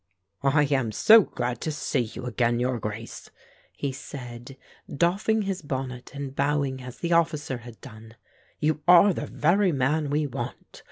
"I 0.41 0.63
am 0.71 0.91
so 0.91 1.21
glad 1.21 1.61
to 1.61 1.71
see 1.71 1.99
you 1.99 2.25
again, 2.25 2.59
your 2.59 2.79
Grace," 2.79 3.29
he 3.71 3.91
said, 3.91 4.57
doffing 4.91 5.43
his 5.43 5.61
bonnet 5.61 6.09
and 6.15 6.35
bowing 6.35 6.81
as 6.81 6.97
the 6.97 7.13
officer 7.13 7.59
had 7.59 7.79
done. 7.81 8.15
"You 8.59 8.81
are 8.87 9.13
the 9.13 9.27
very 9.27 9.71
man 9.71 10.09
we 10.09 10.25
want. 10.25 10.79